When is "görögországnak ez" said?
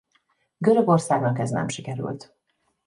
0.57-1.49